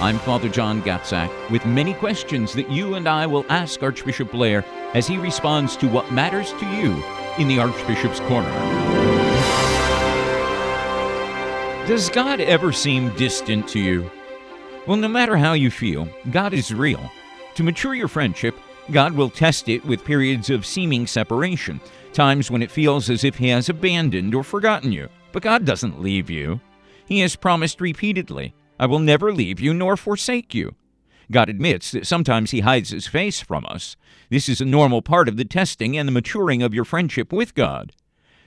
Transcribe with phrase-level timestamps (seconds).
[0.00, 4.64] I'm Father John Gatzak with many questions that you and I will ask Archbishop Blair
[4.92, 7.02] as he responds to what matters to you
[7.38, 8.50] in the Archbishop's Corner.
[11.86, 14.10] Does God ever seem distant to you?
[14.86, 17.10] Well, no matter how you feel, God is real.
[17.54, 18.58] To mature your friendship,
[18.90, 21.80] God will test it with periods of seeming separation,
[22.12, 25.08] times when it feels as if He has abandoned or forgotten you.
[25.30, 26.60] But God doesn't leave you.
[27.06, 30.74] He has promised repeatedly I will never leave you nor forsake you.
[31.30, 33.96] God admits that sometimes He hides His face from us.
[34.30, 37.54] This is a normal part of the testing and the maturing of your friendship with
[37.54, 37.92] God.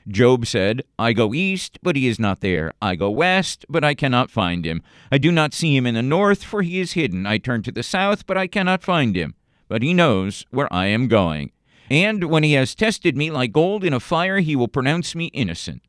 [0.07, 2.73] Job said, I go east, but he is not there.
[2.81, 4.81] I go west, but I cannot find him.
[5.11, 7.25] I do not see him in the north, for he is hidden.
[7.25, 9.35] I turn to the south, but I cannot find him.
[9.67, 11.51] But he knows where I am going.
[11.89, 15.25] And when he has tested me like gold in a fire, he will pronounce me
[15.27, 15.81] innocent.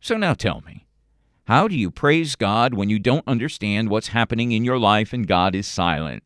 [0.00, 0.86] So now tell me,
[1.46, 5.26] how do you praise God when you don't understand what's happening in your life and
[5.26, 6.22] God is silent?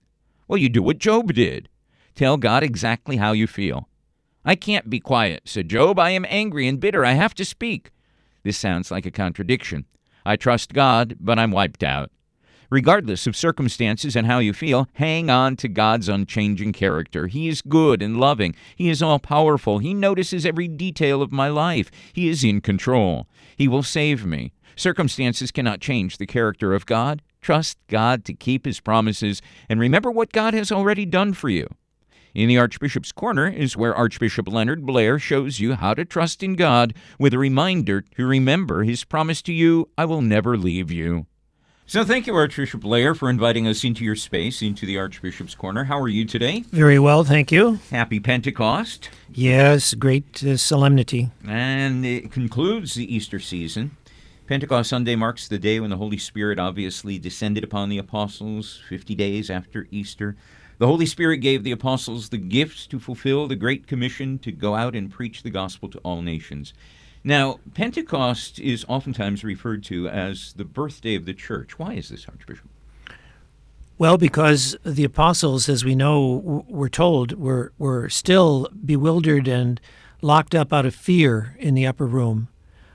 [0.46, 1.68] Well, you do what Job did.
[2.14, 3.88] Tell God exactly how you feel.
[4.44, 5.98] I can't be quiet, said Job.
[5.98, 7.04] I am angry and bitter.
[7.04, 7.90] I have to speak.
[8.42, 9.86] This sounds like a contradiction.
[10.24, 12.10] I trust God, but I'm wiped out.
[12.76, 17.26] Regardless of circumstances and how you feel, hang on to God's unchanging character.
[17.26, 18.54] He is good and loving.
[18.76, 19.78] He is all powerful.
[19.78, 21.90] He notices every detail of my life.
[22.12, 23.28] He is in control.
[23.56, 24.52] He will save me.
[24.76, 27.22] Circumstances cannot change the character of God.
[27.40, 31.66] Trust God to keep his promises and remember what God has already done for you.
[32.34, 36.56] In the Archbishop's Corner is where Archbishop Leonard Blair shows you how to trust in
[36.56, 41.24] God with a reminder to remember his promise to you I will never leave you.
[41.88, 45.84] So, thank you, Archbishop Blair, for inviting us into your space, into the Archbishop's Corner.
[45.84, 46.64] How are you today?
[46.72, 47.78] Very well, thank you.
[47.92, 49.08] Happy Pentecost.
[49.32, 51.30] Yes, great uh, solemnity.
[51.46, 53.96] And it concludes the Easter season.
[54.48, 59.14] Pentecost Sunday marks the day when the Holy Spirit obviously descended upon the apostles 50
[59.14, 60.34] days after Easter.
[60.78, 64.74] The Holy Spirit gave the apostles the gifts to fulfill the Great Commission to go
[64.74, 66.74] out and preach the gospel to all nations.
[67.26, 71.76] Now, Pentecost is oftentimes referred to as the birthday of the church.
[71.76, 72.68] Why is this, Archbishop?
[73.98, 79.80] Well, because the apostles, as we know, were told, were, were still bewildered and
[80.22, 82.46] locked up out of fear in the upper room.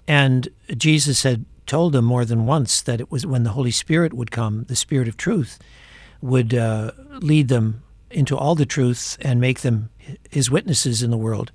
[0.07, 4.13] And Jesus had told them more than once that it was when the Holy Spirit
[4.13, 5.59] would come, the Spirit of truth,
[6.21, 9.89] would uh, lead them into all the truth and make them
[10.29, 11.51] his witnesses in the world.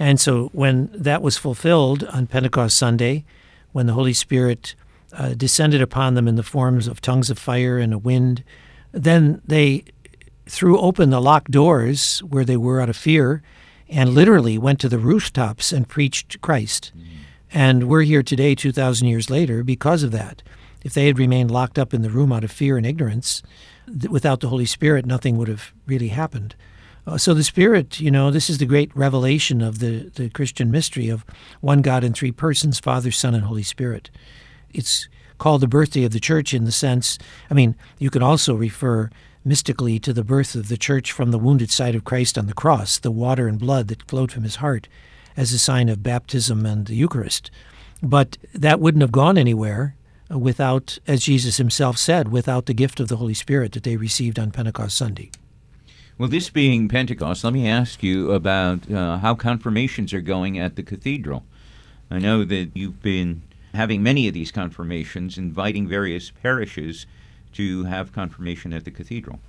[0.00, 3.26] And so when that was fulfilled on Pentecost Sunday,
[3.72, 4.74] when the Holy Spirit
[5.12, 8.42] uh, descended upon them in the forms of tongues of fire and a wind,
[8.92, 9.84] then they
[10.46, 13.42] threw open the locked doors where they were out of fear
[13.90, 16.92] and literally went to the rooftops and preached Christ.
[16.96, 17.16] Mm-hmm.
[17.52, 20.42] And we're here today, 2,000 years later, because of that.
[20.82, 23.42] If they had remained locked up in the room out of fear and ignorance,
[23.86, 26.54] th- without the Holy Spirit, nothing would have really happened.
[27.10, 30.70] Uh, so the Spirit, you know, this is the great revelation of the, the Christian
[30.70, 31.24] mystery of
[31.60, 34.10] one God in three persons Father, Son, and Holy Spirit.
[34.72, 37.18] It's called the birthday of the church in the sense,
[37.50, 39.10] I mean, you can also refer
[39.44, 42.54] mystically to the birth of the church from the wounded side of Christ on the
[42.54, 44.86] cross, the water and blood that flowed from his heart
[45.36, 47.50] as a sign of baptism and the Eucharist.
[48.00, 49.96] But that wouldn't have gone anywhere
[50.28, 54.38] without, as Jesus himself said, without the gift of the Holy Spirit that they received
[54.38, 55.32] on Pentecost Sunday.
[56.20, 60.76] Well, this being Pentecost, let me ask you about uh, how confirmations are going at
[60.76, 61.46] the cathedral.
[62.10, 63.40] I know that you've been
[63.72, 67.06] having many of these confirmations, inviting various parishes
[67.54, 69.40] to have confirmation at the cathedral.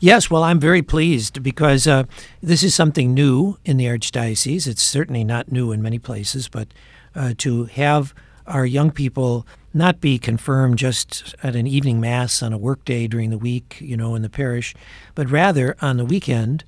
[0.00, 2.04] Yes, well, I'm very pleased because uh,
[2.42, 4.66] this is something new in the Archdiocese.
[4.66, 6.68] It's certainly not new in many places, but
[7.14, 8.14] uh, to have
[8.46, 13.30] our young people not be confirmed just at an evening mass on a workday during
[13.30, 14.74] the week, you know, in the parish,
[15.14, 16.64] but rather on the weekend,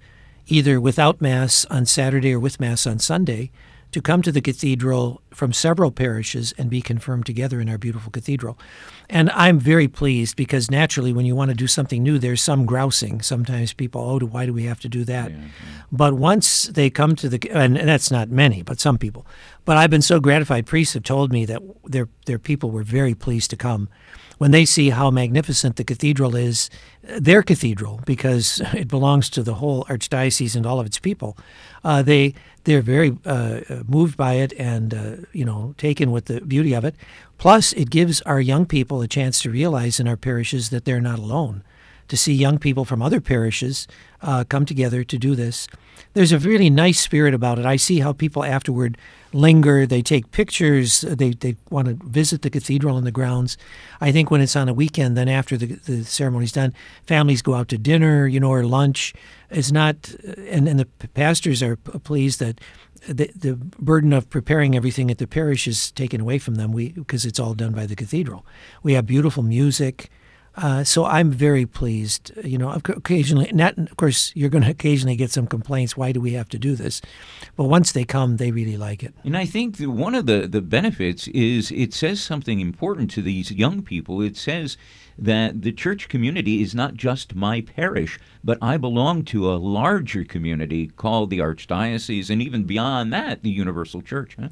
[0.46, 3.50] either without mass on Saturday or with mass on Sunday,
[3.92, 8.10] to come to the cathedral from several parishes and be confirmed together in our beautiful
[8.10, 8.58] cathedral.
[9.08, 12.66] And I'm very pleased because naturally, when you want to do something new, there's some
[12.66, 13.20] grousing.
[13.20, 15.30] Sometimes people, oh, why do we have to do that?
[15.30, 15.82] Yeah, yeah.
[15.90, 19.26] But once they come to the, and, and that's not many, but some people.
[19.64, 20.66] But I've been so gratified.
[20.66, 23.88] Priests have told me that their their people were very pleased to come.
[24.40, 26.70] When they see how magnificent the cathedral is,
[27.02, 31.36] their cathedral, because it belongs to the whole archdiocese and all of its people,
[31.84, 32.32] uh, they
[32.64, 36.86] they're very uh, moved by it and uh, you know taken with the beauty of
[36.86, 36.94] it.
[37.36, 41.02] Plus, it gives our young people a chance to realize in our parishes that they're
[41.02, 41.62] not alone.
[42.08, 43.86] To see young people from other parishes
[44.22, 45.68] uh, come together to do this,
[46.14, 47.66] there's a really nice spirit about it.
[47.66, 48.98] I see how people afterward
[49.32, 53.56] linger, they take pictures, they, they want to visit the cathedral and the grounds.
[54.00, 56.74] I think when it's on a weekend, then after the, the ceremony's done,
[57.06, 59.14] families go out to dinner, you know, or lunch.
[59.50, 60.14] It's not,
[60.48, 62.60] and, and the pastors are pleased that
[63.08, 67.24] the, the burden of preparing everything at the parish is taken away from them because
[67.24, 68.44] it's all done by the cathedral.
[68.82, 70.10] We have beautiful music.
[70.56, 72.32] Uh, so I'm very pleased.
[72.44, 75.96] You know, occasionally, not of course, you're going to occasionally get some complaints.
[75.96, 77.00] Why do we have to do this?
[77.56, 79.14] But once they come, they really like it.
[79.24, 83.52] And I think one of the the benefits is it says something important to these
[83.52, 84.20] young people.
[84.20, 84.76] It says
[85.18, 90.24] that the church community is not just my parish, but I belong to a larger
[90.24, 94.36] community called the archdiocese, and even beyond that, the universal church.
[94.40, 94.48] Huh?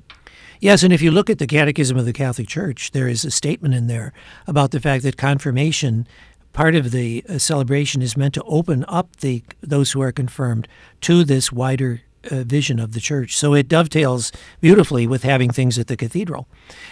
[0.60, 3.30] Yes, and if you look at the Catechism of the Catholic Church, there is a
[3.30, 4.12] statement in there
[4.46, 6.06] about the fact that confirmation,
[6.52, 10.66] part of the uh, celebration, is meant to open up the those who are confirmed
[11.02, 13.36] to this wider uh, vision of the church.
[13.36, 16.48] So it dovetails beautifully with having things at the cathedral.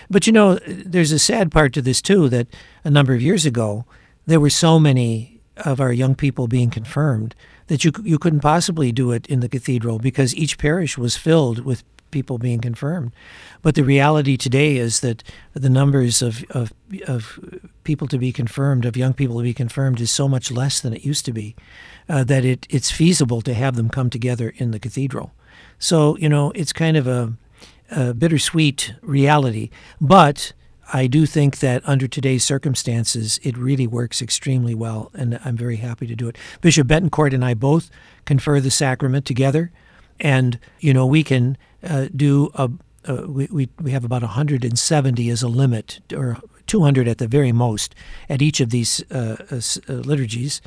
[0.09, 2.47] But you know, there's a sad part to this too that
[2.85, 3.85] a number of years ago
[4.27, 7.35] there were so many of our young people being confirmed
[7.67, 11.65] that you you couldn't possibly do it in the cathedral because each parish was filled
[11.65, 13.13] with people being confirmed.
[13.63, 15.23] But the reality today is that
[15.55, 16.73] the numbers of, of,
[17.07, 17.39] of
[17.85, 20.95] people to be confirmed, of young people to be confirmed, is so much less than
[20.95, 21.57] it used to be
[22.09, 25.33] uh, that it, it's feasible to have them come together in the cathedral.
[25.79, 27.35] So, you know, it's kind of a,
[27.91, 29.71] a bittersweet reality.
[30.01, 30.53] But
[30.93, 35.77] I do think that under today's circumstances, it really works extremely well, and I'm very
[35.77, 36.37] happy to do it.
[36.61, 37.91] Bishop Betancourt and I both
[38.25, 39.73] confer the sacrament together,
[40.21, 42.71] and you know we can uh, do a,
[43.09, 47.53] uh, we, we, we have about 170 as a limit, or 200 at the very
[47.53, 47.95] most,
[48.29, 50.61] at each of these uh, uh, uh liturgies.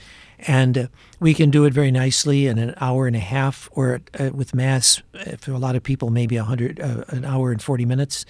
[0.48, 0.88] And uh,
[1.20, 4.02] we can do it very nicely in an hour and a half, or
[4.34, 5.02] with Mass,
[5.38, 8.26] for a lot of people, maybe 100, an hour and 40 minutes.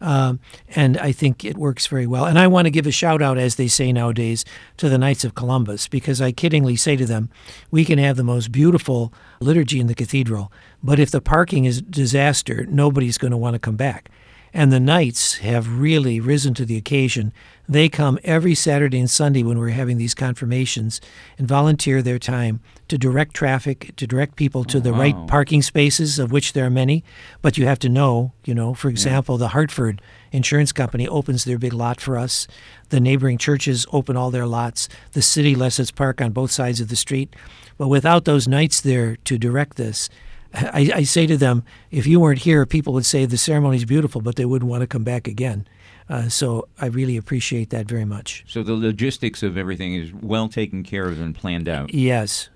[0.00, 0.38] Um,
[0.76, 2.24] and I think it works very well.
[2.24, 4.44] And I want to give a shout out, as they say nowadays,
[4.76, 7.30] to the Knights of Columbus, because I kiddingly say to them,
[7.70, 10.52] we can have the most beautiful liturgy in the cathedral,
[10.82, 14.10] but if the parking is disaster, nobody's going to want to come back.
[14.54, 17.32] And the Knights have really risen to the occasion.
[17.68, 21.00] They come every Saturday and Sunday when we're having these confirmations
[21.36, 24.98] and volunteer their time to direct traffic, to direct people to the wow.
[24.98, 27.04] right parking spaces, of which there are many.
[27.42, 29.40] But you have to know, you know, for example, yeah.
[29.40, 30.02] the Hartford
[30.32, 32.46] Insurance Company opens their big lot for us.
[32.88, 34.88] The neighboring churches open all their lots.
[35.12, 37.34] The city lets us park on both sides of the street.
[37.76, 40.08] But without those Knights there to direct this,
[40.54, 43.84] I, I, say to them, if you weren't here, people would say the ceremony is
[43.84, 45.68] beautiful, but they wouldn't want to come back again.
[46.08, 48.44] Uh, so I really appreciate that very much.
[48.48, 51.92] So the logistics of everything is well taken care of and planned out.
[51.92, 52.48] Yes.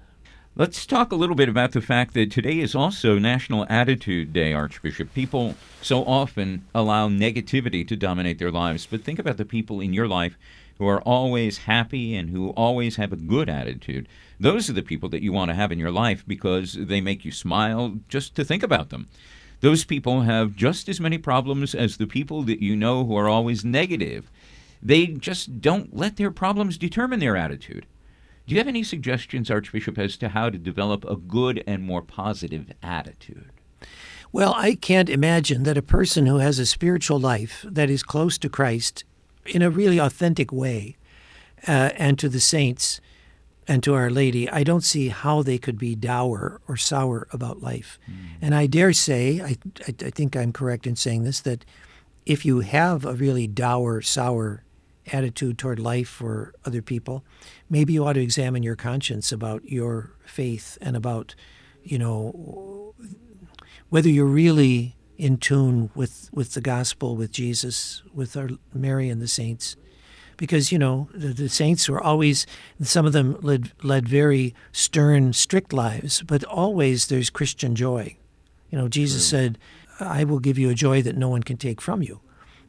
[0.54, 4.52] Let's talk a little bit about the fact that today is also National Attitude Day,
[4.52, 5.14] Archbishop.
[5.14, 9.94] People so often allow negativity to dominate their lives, but think about the people in
[9.94, 10.36] your life
[10.76, 14.06] who are always happy and who always have a good attitude.
[14.38, 17.24] Those are the people that you want to have in your life because they make
[17.24, 19.08] you smile just to think about them.
[19.60, 23.28] Those people have just as many problems as the people that you know who are
[23.28, 24.30] always negative.
[24.82, 27.86] They just don't let their problems determine their attitude.
[28.46, 32.02] Do you have any suggestions, Archbishop, as to how to develop a good and more
[32.02, 33.50] positive attitude?
[34.32, 38.38] Well, I can't imagine that a person who has a spiritual life that is close
[38.38, 39.04] to Christ
[39.46, 40.96] in a really authentic way
[41.68, 43.00] uh, and to the saints
[43.68, 47.62] and to Our Lady, I don't see how they could be dour or sour about
[47.62, 47.98] life.
[48.10, 48.14] Mm.
[48.40, 49.56] And I dare say, I,
[49.86, 51.64] I, I, think I'm correct in saying this, that
[52.26, 54.64] if you have a really dour, sour
[55.10, 57.24] attitude toward life or other people,
[57.68, 61.34] maybe you ought to examine your conscience about your faith and about,
[61.82, 62.94] you know,
[63.88, 69.20] whether you're really in tune with, with the gospel, with Jesus, with our Mary and
[69.20, 69.76] the saints
[70.36, 72.46] because you know the, the, saints were always
[72.80, 78.16] some of them led led very stern, strict lives, but always there's Christian joy.
[78.70, 79.38] You know, Jesus True.
[79.38, 79.58] said,
[80.00, 82.20] "I will give you a joy that no one can take from you."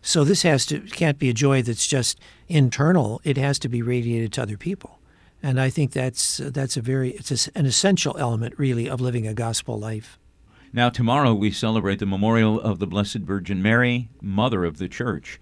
[0.06, 2.20] So this has to can't be a joy that's just
[2.50, 3.22] internal.
[3.24, 5.00] It has to be radiated to other people,
[5.42, 9.34] and I think that's that's a very it's an essential element really of living a
[9.34, 10.20] gospel life.
[10.74, 15.40] Now tomorrow we celebrate the memorial of the Blessed Virgin Mary, Mother of the Church.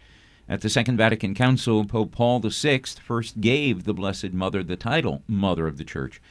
[0.48, 5.24] At the Second Vatican Council, Pope Paul VI first gave the Blessed Mother the title
[5.28, 6.22] Mother of the Church.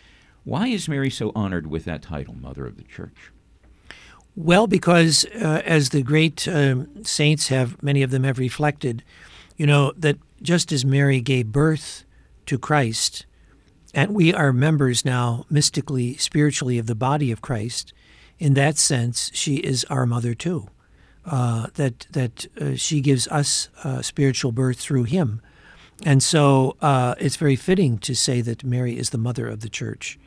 [0.45, 3.33] Why is Mary so honored with that title, Mother of the Church?
[4.37, 9.03] Well, because uh, as the great um, saints have, many of them have reflected,
[9.57, 12.05] you know, that just as Mary gave birth
[12.47, 13.27] to Christ,
[13.93, 17.93] and we are members now, mystically, spiritually, of the body of Christ,
[18.39, 20.69] in that sense, she is our mother too.
[21.27, 25.43] Uh, that that uh, she gives us uh, spiritual birth through Him,
[26.03, 29.69] and so uh, it's very fitting to say that Mary is the mother of the
[29.69, 30.19] Church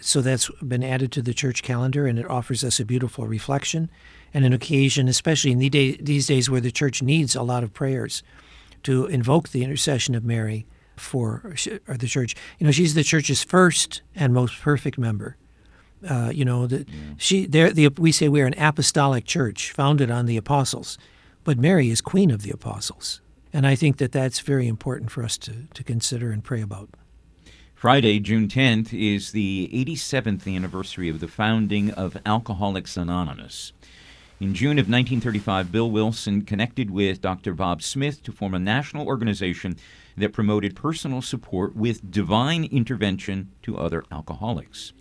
[0.00, 3.90] so that's been added to the church calendar, and it offers us a beautiful reflection
[4.34, 7.62] and an occasion, especially in the day, these days where the church needs a lot
[7.62, 8.22] of prayers,
[8.82, 11.54] to invoke the intercession of Mary for
[11.86, 12.34] the church.
[12.58, 15.36] You know, she's the church's first and most perfect member.
[16.08, 17.14] Uh, you know, the, yeah.
[17.16, 17.70] she there.
[17.70, 20.98] The, we say we are an apostolic church founded on the apostles,
[21.44, 23.20] but Mary is queen of the apostles,
[23.52, 26.90] and I think that that's very important for us to to consider and pray about.
[27.82, 33.72] Friday, June 10th, is the 87th anniversary of the founding of Alcoholics Anonymous.
[34.38, 37.54] In June of 1935, Bill Wilson connected with Dr.
[37.54, 39.76] Bob Smith to form a national organization
[40.16, 44.92] that promoted personal support with divine intervention to other alcoholics.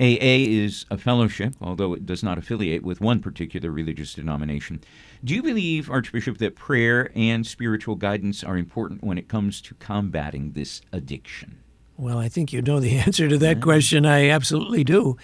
[0.00, 4.80] AA is a fellowship, although it does not affiliate with one particular religious denomination.
[5.22, 9.74] Do you believe, Archbishop, that prayer and spiritual guidance are important when it comes to
[9.74, 11.58] combating this addiction?
[11.98, 14.06] Well, I think you know the answer to that question.
[14.06, 15.16] I absolutely do.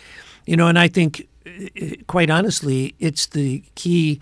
[0.46, 1.28] You know, and I think,
[2.06, 4.20] quite honestly, it's the key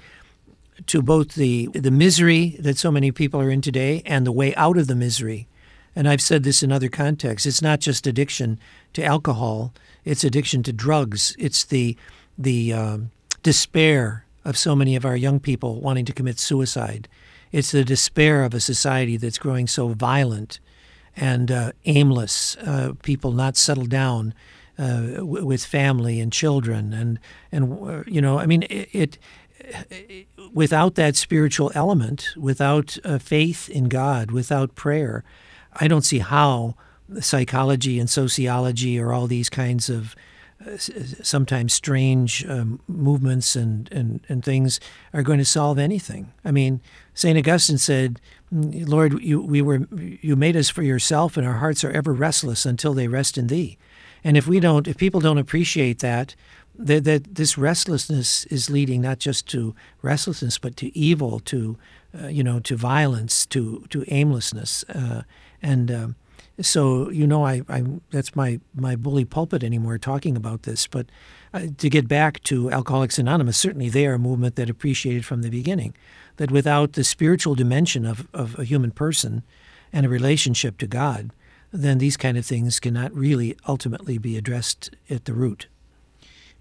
[0.86, 4.54] to both the the misery that so many people are in today and the way
[4.54, 5.46] out of the misery.
[5.94, 7.46] And I've said this in other contexts.
[7.46, 8.58] It's not just addiction
[8.94, 9.72] to alcohol;
[10.04, 11.36] it's addiction to drugs.
[11.38, 11.96] It's the
[12.38, 13.10] the um,
[13.42, 17.08] despair of so many of our young people wanting to commit suicide.
[17.52, 20.60] It's the despair of a society that's growing so violent
[21.16, 24.34] and uh, aimless, uh, people not settled down
[24.78, 27.18] uh, w- with family and children, and
[27.52, 29.18] and uh, you know, I mean, it, it,
[29.90, 35.24] it, without that spiritual element, without uh, faith in God, without prayer,
[35.74, 36.76] I don't see how
[37.20, 40.18] psychology and sociology or all these kinds of uh,
[41.22, 44.78] sometimes strange um, movements and, and, and things
[45.14, 46.32] are going to solve anything.
[46.44, 46.80] I mean,
[47.14, 47.38] St.
[47.38, 48.20] Augustine said,
[48.52, 52.66] Lord, you, we were, you made us for yourself, and our hearts are ever restless
[52.66, 53.78] until they rest in thee.
[54.22, 56.34] And if we don't, if people don't appreciate that,
[56.78, 61.78] that, that this restlessness is leading not just to restlessness, but to evil, to,
[62.20, 64.84] uh, you know, to violence, to, to aimlessness.
[64.88, 65.22] Uh,
[65.62, 66.16] and um,
[66.62, 70.86] so, you know, I, I that's my, my bully pulpit anymore talking about this.
[70.86, 71.06] But
[71.52, 75.42] uh, to get back to Alcoholics Anonymous, certainly they are a movement that appreciated from
[75.42, 75.94] the beginning
[76.36, 79.42] that without the spiritual dimension of, of a human person
[79.92, 81.30] and a relationship to God,
[81.72, 85.68] then these kind of things cannot really ultimately be addressed at the root.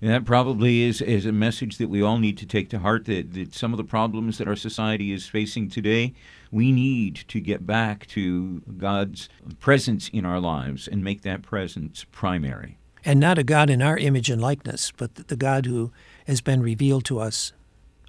[0.01, 3.05] And that probably is, is a message that we all need to take to heart
[3.05, 6.13] that, that some of the problems that our society is facing today,
[6.51, 9.27] we need to get back to God's
[9.59, 12.77] presence in our lives and make that presence primary.
[13.03, 15.91] And not a God in our image and likeness, but the God who
[16.27, 17.51] has been revealed to us,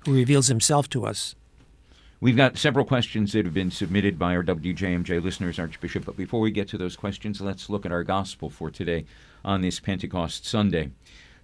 [0.05, 1.35] who reveals himself to us.
[2.23, 6.05] We've got several questions that have been submitted by our WJMJ listeners, Archbishop.
[6.05, 9.07] But before we get to those questions, let's look at our gospel for today
[9.43, 10.91] on this Pentecost Sunday.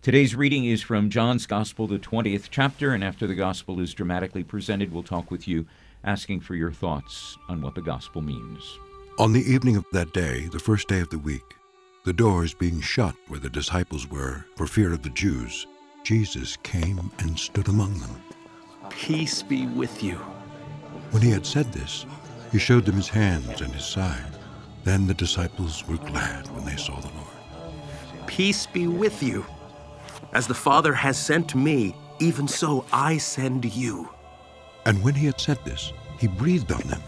[0.03, 4.45] Today's reading is from John's Gospel, the 20th chapter, and after the gospel is dramatically
[4.45, 5.67] presented, we'll talk with you,
[6.05, 8.79] asking for your thoughts on what the gospel means.
[9.19, 11.43] On the evening of that day, the first day of the week,
[12.05, 15.67] the doors being shut where the disciples were for fear of the Jews,
[16.05, 18.23] Jesus came and stood among them.
[18.91, 20.17] Peace be with you.
[21.11, 22.07] When he had said this,
[22.53, 24.37] he showed them his hands and his side.
[24.85, 28.26] Then the disciples were glad when they saw the Lord.
[28.29, 29.45] Peace be with you.
[30.37, 34.11] As the Father has sent me, even so I send you.
[34.85, 37.00] And when he had said this, he breathed on them.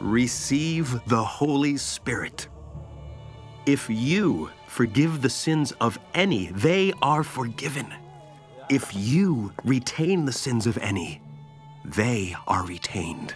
[0.00, 2.48] Receive the Holy Spirit.
[3.66, 7.92] If you forgive the sins of any, they are forgiven.
[8.70, 11.20] If you retain the sins of any,
[11.84, 13.34] they are retained.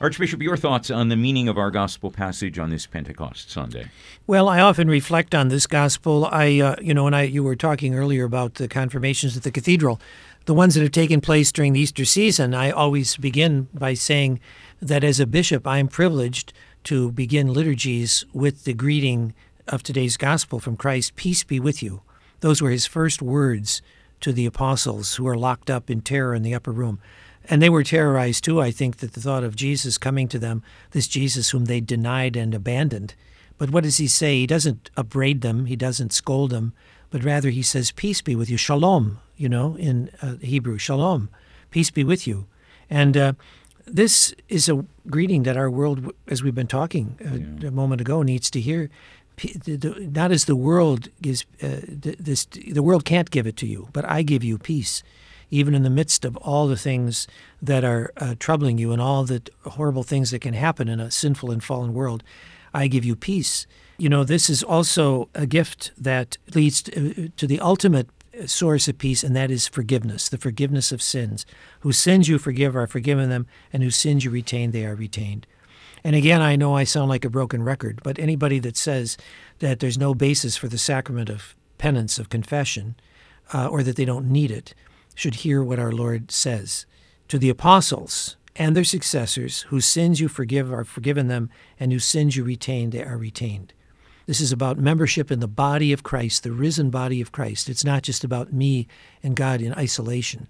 [0.00, 3.90] Archbishop, your thoughts on the meaning of our gospel passage on this Pentecost Sunday?
[4.26, 6.24] Well, I often reflect on this gospel.
[6.24, 9.50] I, uh, you know, when I you were talking earlier about the confirmations at the
[9.50, 10.00] cathedral,
[10.46, 14.40] the ones that have taken place during the Easter season, I always begin by saying
[14.80, 16.54] that as a bishop, I am privileged
[16.84, 19.34] to begin liturgies with the greeting
[19.68, 22.00] of today's gospel from Christ, "Peace be with you."
[22.40, 23.82] Those were his first words
[24.22, 27.00] to the apostles who are locked up in terror in the upper room.
[27.48, 30.62] And they were terrorized too, I think, that the thought of Jesus coming to them,
[30.92, 33.14] this Jesus whom they denied and abandoned.
[33.58, 34.40] But what does he say?
[34.40, 36.72] He doesn't upbraid them, he doesn't scold them,
[37.10, 38.56] but rather he says, Peace be with you.
[38.56, 41.28] Shalom, you know, in uh, Hebrew, shalom,
[41.70, 42.46] peace be with you.
[42.88, 43.32] And uh,
[43.86, 47.18] this is a greeting that our world, as we've been talking
[47.62, 48.90] uh, a moment ago, needs to hear.
[49.66, 54.04] Not as the world gives, uh, this, the world can't give it to you, but
[54.04, 55.02] I give you peace
[55.50, 57.26] even in the midst of all the things
[57.60, 61.10] that are uh, troubling you and all the horrible things that can happen in a
[61.10, 62.22] sinful and fallen world,
[62.72, 63.66] I give you peace.
[63.98, 68.08] You know, this is also a gift that leads to, uh, to the ultimate
[68.46, 71.44] source of peace, and that is forgiveness, the forgiveness of sins.
[71.80, 75.46] Whose sins you forgive are forgiven them, and whose sins you retain, they are retained.
[76.02, 79.18] And again, I know I sound like a broken record, but anybody that says
[79.58, 82.94] that there's no basis for the sacrament of penance, of confession,
[83.52, 84.74] uh, or that they don't need it,
[85.14, 86.86] should hear what our Lord says.
[87.28, 92.04] To the apostles and their successors, whose sins you forgive are forgiven them, and whose
[92.04, 93.72] sins you retain, they are retained.
[94.26, 97.68] This is about membership in the body of Christ, the risen body of Christ.
[97.68, 98.86] It's not just about me
[99.22, 100.46] and God in isolation.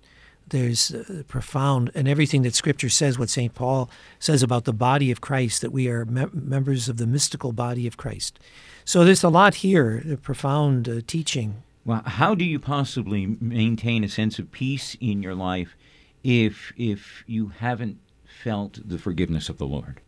[0.49, 3.55] There's uh, profound, and everything that Scripture says, what St.
[3.55, 3.89] Paul
[4.19, 7.87] says about the body of Christ, that we are me- members of the mystical body
[7.87, 8.39] of Christ.
[8.85, 14.05] So there's a lot here, a profound uh, teaching well, how do you possibly maintain
[14.05, 15.77] a sense of peace in your life
[16.23, 20.01] if if you haven't felt the forgiveness of the Lord?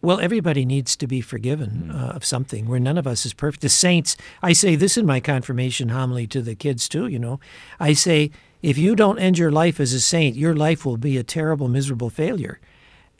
[0.00, 1.94] Well, everybody needs to be forgiven mm.
[1.94, 2.68] uh, of something.
[2.68, 3.62] Where none of us is perfect.
[3.62, 7.06] The saints, I say this in my confirmation homily to the kids too.
[7.08, 7.40] You know,
[7.80, 8.30] I say
[8.62, 11.68] if you don't end your life as a saint, your life will be a terrible,
[11.68, 12.60] miserable failure.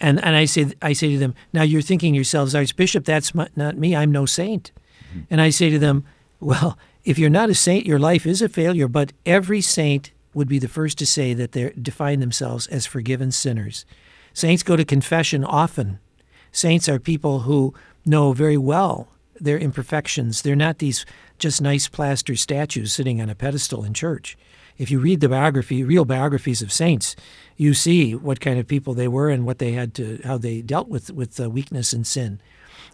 [0.00, 3.76] And and I say I say to them, now you're thinking yourselves, Archbishop, that's not
[3.76, 3.96] me.
[3.96, 4.70] I'm no saint.
[5.10, 5.20] Mm-hmm.
[5.30, 6.04] And I say to them,
[6.40, 10.46] well, if you're not a saint, your life is a failure, but every saint would
[10.46, 13.86] be the first to say that they define themselves as forgiven sinners.
[14.34, 16.00] Saints go to confession often.
[16.52, 17.72] Saints are people who
[18.04, 19.08] know very well
[19.40, 20.42] their imperfections.
[20.42, 21.06] They're not these
[21.38, 24.36] just nice plaster statues sitting on a pedestal in church.
[24.76, 27.16] If you read the biography, real biographies of saints,
[27.56, 30.60] you see what kind of people they were and what they had to, how they
[30.60, 32.38] dealt with with uh, weakness and sin.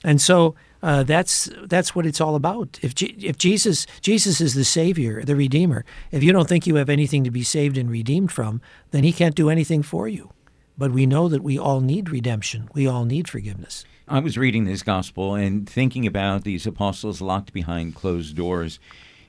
[0.04, 2.78] And so uh, that's that's what it's all about.
[2.82, 6.74] If G- if Jesus Jesus is the Savior, the Redeemer, if you don't think you
[6.74, 10.30] have anything to be saved and redeemed from, then He can't do anything for you.
[10.76, 12.68] But we know that we all need redemption.
[12.74, 13.86] We all need forgiveness.
[14.06, 18.78] I was reading this gospel and thinking about these apostles locked behind closed doors.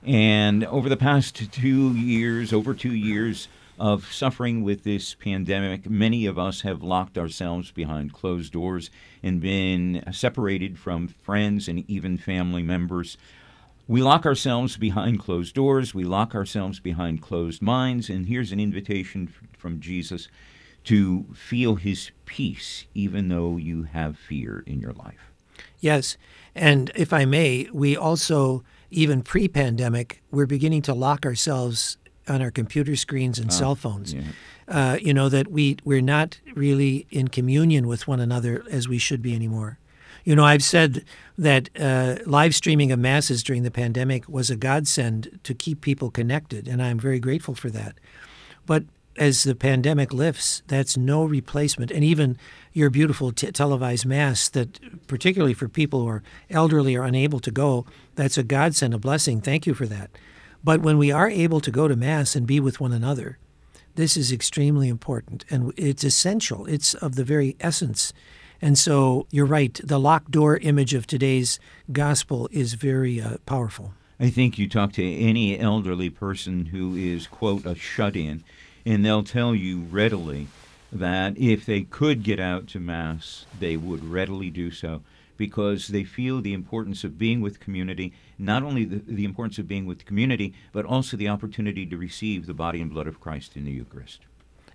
[0.04, 3.48] And over the past two years, over two years,
[3.80, 8.90] of suffering with this pandemic, many of us have locked ourselves behind closed doors
[9.22, 13.18] and been separated from friends and even family members.
[13.88, 18.60] We lock ourselves behind closed doors, we lock ourselves behind closed minds, and here's an
[18.60, 20.28] invitation from Jesus
[20.86, 25.32] to feel his peace even though you have fear in your life.
[25.80, 26.18] Yes.
[26.56, 32.42] And if I may, we also, even pre pandemic, we're beginning to lock ourselves on
[32.42, 34.14] our computer screens and oh, cell phones.
[34.14, 34.24] Yeah.
[34.68, 38.98] Uh, you know that we we're not really in communion with one another as we
[38.98, 39.78] should be anymore.
[40.24, 41.06] You know, I've said
[41.38, 46.10] that uh, live streaming of masses during the pandemic was a godsend to keep people
[46.10, 48.00] connected, and I'm very grateful for that.
[48.66, 48.86] But
[49.18, 51.92] as the pandemic lifts, that's no replacement.
[51.92, 52.38] And even
[52.74, 57.52] your beautiful t- televised mass, that particularly for people who are elderly or unable to
[57.52, 57.86] go,
[58.16, 59.42] that's a godsend, a blessing.
[59.42, 60.10] Thank you for that.
[60.66, 63.38] But when we are able to go to Mass and be with one another,
[63.94, 66.66] this is extremely important and it's essential.
[66.66, 68.14] It's of the very essence.
[68.64, 71.60] And so you're right, the locked door image of today's
[71.92, 73.94] gospel is very uh, powerful.
[74.20, 78.44] I think you talk to any elderly person who is, quote, a shut in,
[78.88, 80.48] and they'll tell you readily
[80.92, 85.04] that if they could get out to Mass, they would readily do so
[85.38, 89.68] because they feel the importance of being with community, not only the, the importance of
[89.68, 93.20] being with the community, but also the opportunity to receive the body and blood of
[93.20, 94.22] Christ in the Eucharist.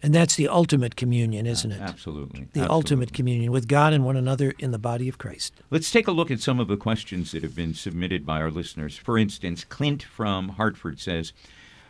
[0.02, 1.80] And that's the ultimate communion, isn't it?
[1.80, 2.40] Absolutely.
[2.40, 2.74] The Absolutely.
[2.74, 5.52] ultimate communion with God and one another in the body of Christ.
[5.70, 8.50] Let's take a look at some of the questions that have been submitted by our
[8.50, 8.96] listeners.
[8.96, 11.34] For instance, Clint from Hartford says,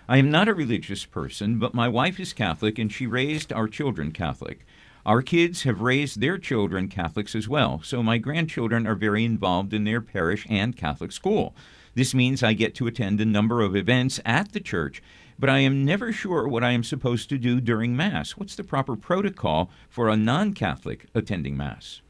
[0.09, 3.69] I am not a religious person, but my wife is Catholic and she raised our
[3.69, 4.67] children Catholic.
[5.07, 9.73] Our kids have raised their children Catholics as well, so my grandchildren are very involved
[9.73, 11.55] in their parish and Catholic school.
[11.95, 15.03] This means I get to attend a number of events at the church,
[15.39, 18.33] but I am never sure what I am supposed to do during Mass.
[18.33, 22.03] What's the proper protocol for a non Catholic attending Mass?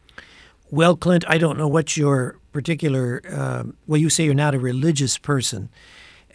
[0.68, 4.59] Well, Clint, I don't know what your particular, uh, well, you say you're not a
[4.59, 5.68] religious person,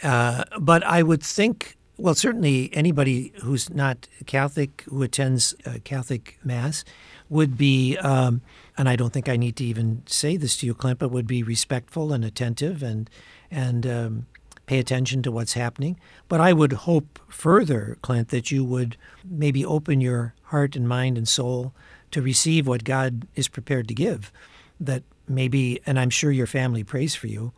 [0.04, 6.38] uh, but I would think Well, certainly anybody who's not Catholic who attends uh, Catholic
[6.44, 6.84] Mass
[7.30, 8.42] would be, um,
[8.78, 11.28] and I don't think I need to even say this to you, Clint, but would
[11.28, 13.10] be respectful and attentive and
[13.50, 14.26] and um,
[14.66, 15.98] pay attention to what's happening.
[16.28, 21.18] But I would hope further, Clint, that you would maybe open your heart and mind
[21.18, 21.74] and soul
[22.12, 24.32] to receive what God is prepared to give.
[24.80, 27.54] That maybe, and I'm sure your family prays for you,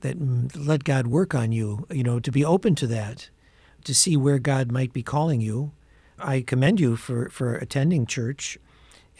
[0.00, 3.28] that mm, let God work on you, you know, to be open to that,
[3.84, 5.72] to see where God might be calling you.
[6.18, 8.58] I commend you for, for attending church.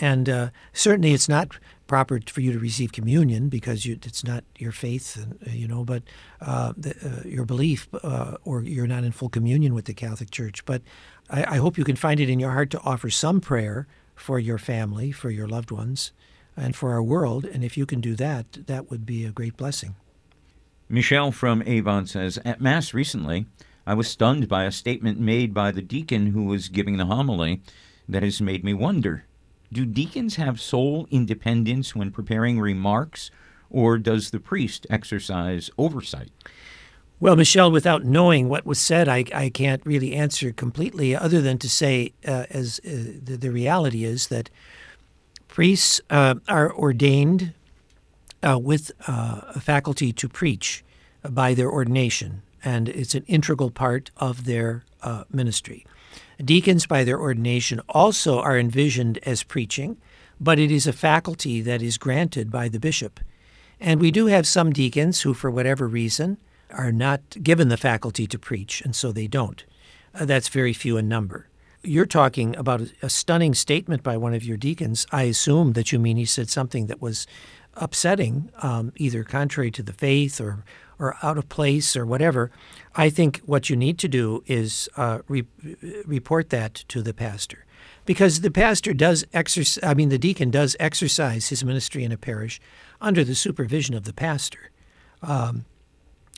[0.00, 4.44] And uh, certainly it's not proper for you to receive communion because you, it's not
[4.58, 6.02] your faith, uh, you know, but
[6.40, 10.30] uh, the, uh, your belief, uh, or you're not in full communion with the Catholic
[10.30, 10.64] Church.
[10.64, 10.82] But
[11.28, 14.38] I, I hope you can find it in your heart to offer some prayer for
[14.38, 16.12] your family, for your loved ones,
[16.56, 17.44] and for our world.
[17.44, 19.94] And if you can do that, that would be a great blessing.
[20.88, 23.46] Michelle from Avon says At Mass recently,
[23.86, 27.60] I was stunned by a statement made by the deacon who was giving the homily
[28.08, 29.24] that has made me wonder
[29.72, 33.30] do deacons have sole independence when preparing remarks,
[33.70, 36.30] or does the priest exercise oversight?
[37.20, 41.56] Well, Michelle, without knowing what was said, I, I can't really answer completely, other than
[41.58, 42.90] to say, uh, as uh,
[43.22, 44.50] the, the, reality is that
[45.48, 47.54] priests uh, are ordained
[48.42, 50.84] uh, with uh, a faculty to preach
[51.30, 55.84] by their ordination, and it's an integral part of their uh, ministry.
[56.42, 59.96] Deacons, by their ordination, also are envisioned as preaching,
[60.40, 63.20] but it is a faculty that is granted by the bishop.
[63.78, 66.38] And we do have some deacons who, for whatever reason,
[66.70, 69.64] are not given the faculty to preach, and so they don't.
[70.14, 71.48] Uh, that's very few in number.
[71.82, 75.06] You're talking about a, a stunning statement by one of your deacons.
[75.10, 77.26] I assume that you mean he said something that was
[77.74, 80.64] upsetting, um, either contrary to the faith or
[81.02, 82.50] or out of place or whatever,
[82.94, 85.46] I think what you need to do is uh, re-
[86.06, 87.66] report that to the pastor.
[88.04, 92.16] Because the pastor does exercise, I mean, the deacon does exercise his ministry in a
[92.16, 92.60] parish
[93.00, 94.70] under the supervision of the pastor.
[95.20, 95.64] Um,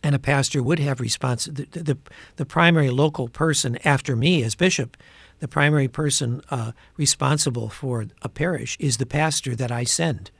[0.02, 1.46] and a pastor would have response.
[1.46, 1.98] The, the,
[2.36, 4.98] the, primary local person after me as bishop,
[5.40, 10.30] the primary person uh, responsible for a parish is the pastor that I send.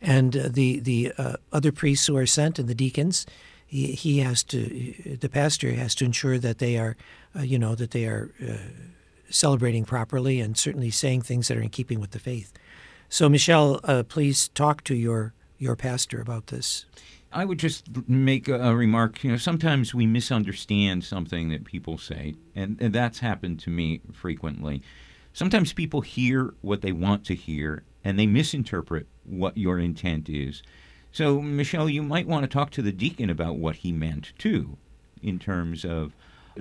[0.00, 3.26] And uh, the, the uh, other priests who are sent and the deacons,
[3.72, 6.96] he, has to, the pastor has to ensure that they are,
[7.34, 8.54] uh, you know, that they are uh,
[9.30, 12.52] celebrating properly and certainly saying things that are in keeping with the faith.
[13.08, 16.86] So, Michelle, uh, please talk to your your pastor about this.
[17.32, 19.22] I would just make a, remark.
[19.22, 24.00] You know, sometimes we misunderstand something that people say, and, and that's happened to me
[24.12, 24.82] frequently.
[25.32, 30.62] Sometimes people hear what they want to hear, and they misinterpret what your intent is.
[31.12, 34.78] So, Michelle, you might want to talk to the deacon about what he meant too,
[35.22, 36.12] in terms of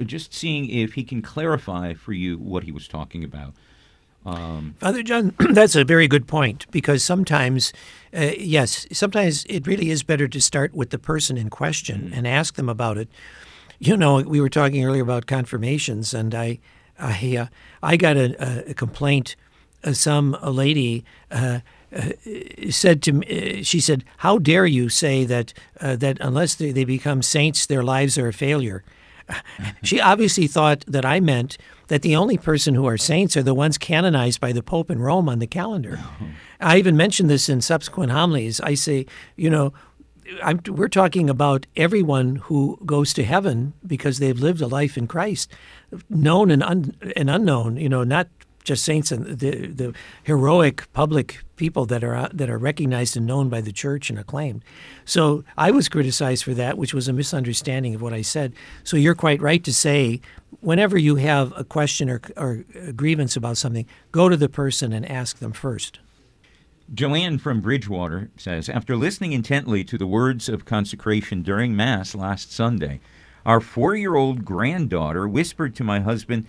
[0.06, 3.54] just seeing if he can clarify for you what he was talking about.
[4.26, 7.74] Um, Father John, that's a very good point because sometimes,
[8.16, 12.14] uh, yes, sometimes it really is better to start with the person in question mm-hmm.
[12.14, 13.10] and ask them about it.
[13.80, 16.60] You know, we were talking earlier about confirmations, and I,
[17.00, 17.46] I, uh,
[17.82, 19.36] I got a, a complaint.
[19.84, 21.04] Uh, some a lady
[21.96, 22.12] uh,
[22.70, 26.72] said to me, uh, she said, "How dare you say that uh, that unless they,
[26.72, 28.84] they become saints, their lives are a failure?"
[29.84, 33.54] she obviously thought that I meant that the only person who are saints are the
[33.54, 36.00] ones canonized by the Pope in Rome on the calendar.
[36.02, 36.28] Oh.
[36.62, 38.62] I even mentioned this in subsequent homilies.
[38.62, 39.74] I say, you know,
[40.44, 45.08] I'm, we're talking about everyone who goes to heaven because they've lived a life in
[45.08, 45.52] Christ,
[46.10, 47.78] known and, un, and unknown.
[47.78, 48.28] You know, not
[48.64, 49.94] just saints and the the
[50.24, 54.64] heroic public people that are that are recognized and known by the church and acclaimed.
[55.06, 58.54] So I was criticized for that, which was a misunderstanding of what I said.
[58.84, 60.22] So you're quite right to say,
[60.60, 64.94] whenever you have a question or, or a grievance about something, go to the person
[64.94, 66.00] and ask them first.
[66.94, 72.52] Joanne from Bridgewater says, after listening intently to the words of consecration during Mass last
[72.52, 73.00] Sunday,
[73.46, 76.46] our four-year-old granddaughter whispered to my husband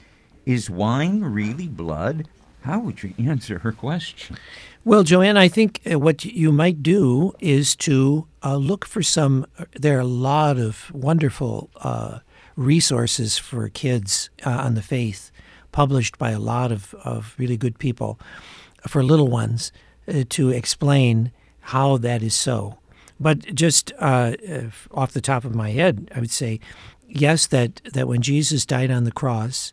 [0.47, 2.29] is wine really blood?
[2.63, 4.37] How would you answer her question?
[4.85, 9.47] Well, Joanne, I think uh, what you might do is to uh, look for some.
[9.79, 12.19] There are a lot of wonderful uh,
[12.57, 15.31] resources for kids uh, on the faith,
[15.71, 18.19] published by a lot of, of really good people
[18.89, 19.71] for little ones
[20.09, 22.79] uh, to explain how that is so.
[23.21, 24.33] But just uh,
[24.91, 26.59] off the top of my head, I would say,
[27.09, 29.73] yes, that, that when Jesus died on the cross,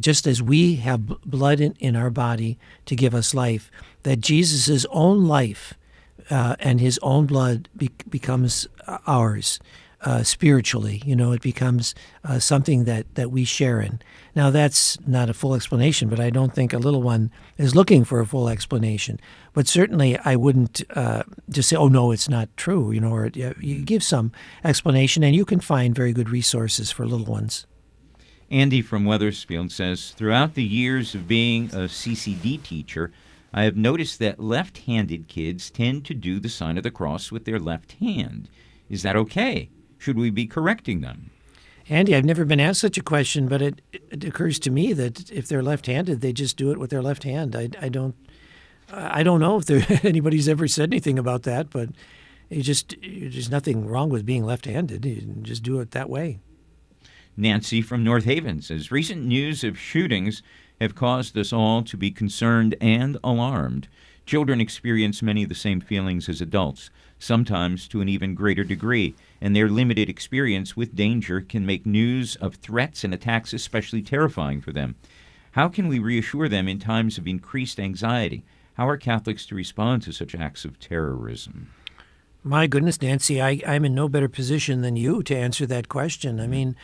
[0.00, 3.70] just as we have blood in, in our body to give us life,
[4.02, 5.74] that Jesus' own life
[6.30, 8.66] uh, and his own blood be- becomes
[9.06, 9.60] ours.
[10.02, 11.02] uh, spiritually.
[11.04, 14.00] You know, it becomes uh, something that, that we share in.
[14.34, 18.04] Now, that's not a full explanation, but I don't think a little one is looking
[18.04, 19.18] for a full explanation.
[19.52, 23.30] But certainly, I wouldn't uh, just say, oh, no, it's not true, you know, or
[23.34, 24.30] you give some
[24.62, 27.66] explanation, and you can find very good resources for little ones.
[28.50, 33.12] Andy from Wethersfield says Throughout the years of being a CCD teacher,
[33.52, 37.30] I have noticed that left handed kids tend to do the sign of the cross
[37.30, 38.48] with their left hand.
[38.88, 39.68] Is that okay?
[39.98, 41.30] Should we be correcting them?
[41.90, 45.30] Andy, I've never been asked such a question, but it, it occurs to me that
[45.30, 47.56] if they're left-handed, they just do it with their left hand.
[47.56, 48.14] I, I don't,
[48.90, 51.88] I don't know if there, anybody's ever said anything about that, but
[52.50, 55.04] it just there's nothing wrong with being left-handed.
[55.04, 56.40] You just do it that way.
[57.38, 60.42] Nancy from North Haven says recent news of shootings
[60.80, 63.86] have caused us all to be concerned and alarmed.
[64.26, 69.14] Children experience many of the same feelings as adults, sometimes to an even greater degree,
[69.40, 74.60] and their limited experience with danger can make news of threats and attacks especially terrifying
[74.60, 74.96] for them.
[75.52, 78.42] How can we reassure them in times of increased anxiety?
[78.74, 81.70] How are Catholics to respond to such acts of terrorism?
[82.44, 86.40] My goodness, Nancy, I, I'm in no better position than you to answer that question.
[86.40, 86.50] I mm.
[86.50, 86.76] mean,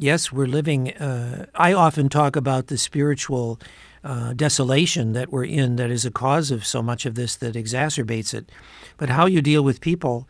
[0.00, 0.96] yes, we're living.
[0.96, 3.60] Uh, I often talk about the spiritual
[4.02, 7.54] uh, desolation that we're in that is a cause of so much of this that
[7.54, 8.50] exacerbates it.
[8.96, 10.26] But how you deal with people,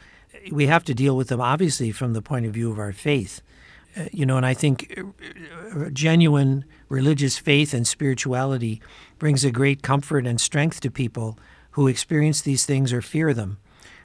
[0.51, 3.43] we have to deal with them obviously from the point of view of our faith.
[3.97, 8.81] Uh, you know, and I think uh, genuine religious faith and spirituality
[9.19, 11.39] brings a great comfort and strength to people
[11.73, 13.59] who experience these things or fear them.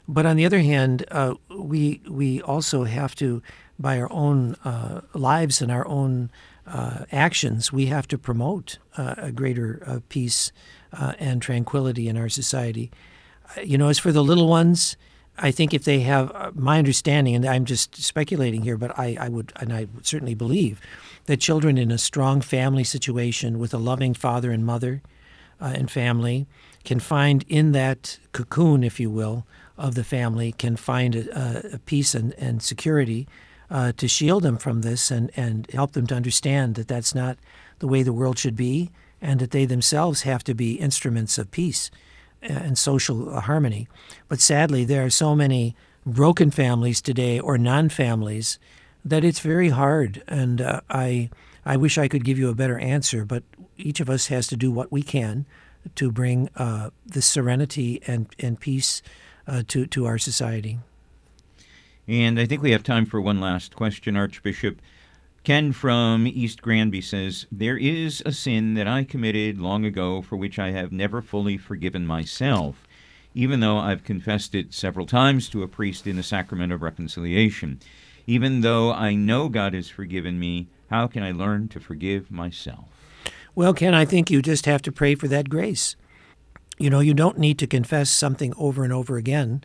[0.08, 3.42] But on the other hand, uh, we we also have to,
[3.78, 6.30] by our own uh, lives and our own
[6.66, 10.50] uh, actions, we have to promote uh, a greater uh, peace
[10.92, 12.90] uh, and tranquility in our society.
[13.56, 14.96] Uh, you know, as for the little ones,
[15.38, 19.28] I think if they have my understanding, and I'm just speculating here, but I, I
[19.28, 20.80] would, and I would certainly believe
[21.26, 25.02] that children in a strong family situation with a loving father and mother
[25.60, 26.46] and family
[26.84, 31.78] can find in that cocoon, if you will, of the family, can find a, a
[31.80, 33.28] peace and, and security
[33.70, 37.38] uh, to shield them from this and, and help them to understand that that's not
[37.78, 41.50] the way the world should be and that they themselves have to be instruments of
[41.50, 41.90] peace
[42.42, 43.88] and social harmony.
[44.28, 45.74] But sadly, there are so many
[46.04, 48.58] broken families today or non families
[49.04, 50.22] that it's very hard.
[50.28, 51.30] And uh, I,
[51.64, 53.42] I wish I could give you a better answer, but
[53.76, 55.46] each of us has to do what we can
[55.94, 59.02] to bring uh, the serenity and, and peace
[59.46, 60.78] uh, to, to our society.
[62.08, 64.80] And I think we have time for one last question, Archbishop.
[65.42, 70.36] Ken from East Granby says, There is a sin that I committed long ago for
[70.36, 72.86] which I have never fully forgiven myself,
[73.34, 77.80] even though I've confessed it several times to a priest in the sacrament of reconciliation.
[78.26, 82.86] Even though I know God has forgiven me, how can I learn to forgive myself?
[83.56, 85.96] Well, Ken, I think you just have to pray for that grace.
[86.78, 89.64] You know, you don't need to confess something over and over again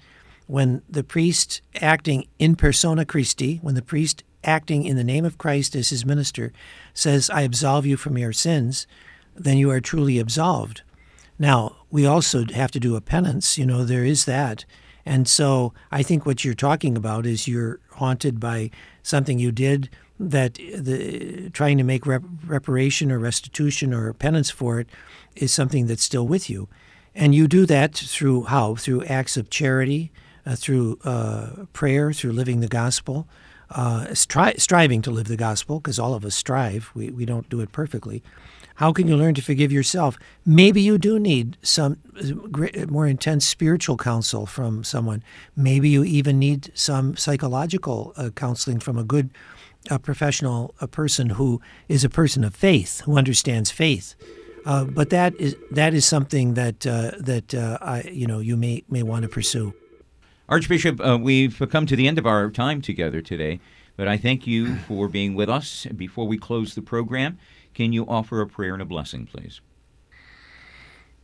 [0.51, 5.37] when the priest acting in persona Christi, when the priest acting in the name of
[5.37, 6.51] Christ as his minister
[6.93, 8.85] says, I absolve you from your sins,
[9.33, 10.81] then you are truly absolved.
[11.39, 14.65] Now, we also have to do a penance, you know, there is that.
[15.05, 18.71] And so I think what you're talking about is you're haunted by
[19.03, 24.81] something you did that the, trying to make rep- reparation or restitution or penance for
[24.81, 24.89] it
[25.33, 26.67] is something that's still with you.
[27.15, 28.75] And you do that through how?
[28.75, 30.11] Through acts of charity,
[30.45, 33.27] uh, through uh, prayer, through living the gospel,
[33.69, 36.91] uh, stri- striving to live the gospel, because all of us strive.
[36.93, 38.23] We, we don't do it perfectly.
[38.75, 40.17] How can you learn to forgive yourself?
[40.45, 41.97] Maybe you do need some
[42.89, 45.23] more intense spiritual counsel from someone.
[45.55, 49.29] Maybe you even need some psychological uh, counseling from a good
[50.01, 54.15] professional, a person who is a person of faith, who understands faith.
[54.65, 58.55] Uh, but that is that is something that uh, that uh, I, you know you
[58.55, 59.73] may may want to pursue.
[60.51, 63.61] Archbishop, uh, we've come to the end of our time together today,
[63.95, 65.87] but I thank you for being with us.
[65.95, 67.39] Before we close the program,
[67.73, 69.61] can you offer a prayer and a blessing, please?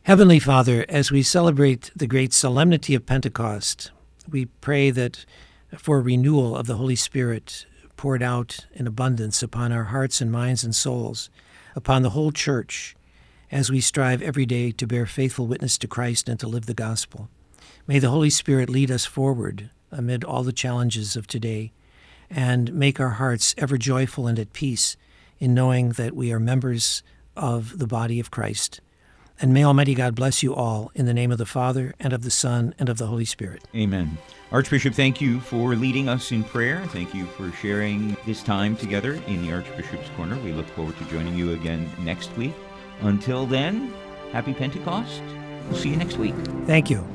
[0.04, 3.90] Heavenly Father, as we celebrate the great solemnity of Pentecost,
[4.26, 5.26] we pray that
[5.76, 7.66] for renewal of the Holy Spirit
[7.98, 11.28] poured out in abundance upon our hearts and minds and souls,
[11.76, 12.96] upon the whole church,
[13.52, 16.72] as we strive every day to bear faithful witness to Christ and to live the
[16.72, 17.28] gospel.
[17.88, 21.72] May the Holy Spirit lead us forward amid all the challenges of today
[22.28, 24.98] and make our hearts ever joyful and at peace
[25.38, 27.02] in knowing that we are members
[27.34, 28.82] of the body of Christ.
[29.40, 32.24] And may Almighty God bless you all in the name of the Father, and of
[32.24, 33.62] the Son, and of the Holy Spirit.
[33.74, 34.18] Amen.
[34.52, 36.84] Archbishop, thank you for leading us in prayer.
[36.88, 40.38] Thank you for sharing this time together in the Archbishop's Corner.
[40.40, 42.52] We look forward to joining you again next week.
[43.00, 43.94] Until then,
[44.32, 45.22] happy Pentecost.
[45.70, 46.34] We'll see you next week.
[46.66, 47.06] Thank you.